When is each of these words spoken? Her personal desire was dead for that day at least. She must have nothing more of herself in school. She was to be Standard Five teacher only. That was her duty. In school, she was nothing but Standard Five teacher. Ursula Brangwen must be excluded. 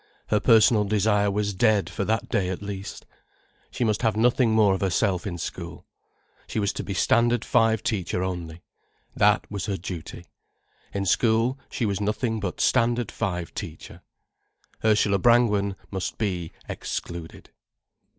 Her 0.29 0.39
personal 0.39 0.83
desire 0.83 1.29
was 1.29 1.53
dead 1.53 1.87
for 1.87 2.03
that 2.05 2.27
day 2.27 2.49
at 2.49 2.63
least. 2.63 3.05
She 3.69 3.83
must 3.83 4.01
have 4.01 4.17
nothing 4.17 4.49
more 4.49 4.73
of 4.73 4.81
herself 4.81 5.27
in 5.27 5.37
school. 5.37 5.85
She 6.47 6.57
was 6.57 6.73
to 6.73 6.83
be 6.83 6.95
Standard 6.95 7.45
Five 7.45 7.83
teacher 7.83 8.23
only. 8.23 8.63
That 9.15 9.45
was 9.51 9.67
her 9.67 9.77
duty. 9.77 10.25
In 10.91 11.05
school, 11.05 11.59
she 11.69 11.85
was 11.85 12.01
nothing 12.01 12.39
but 12.39 12.59
Standard 12.59 13.11
Five 13.11 13.53
teacher. 13.53 14.01
Ursula 14.83 15.19
Brangwen 15.19 15.75
must 15.91 16.17
be 16.17 16.51
excluded. 16.67 17.51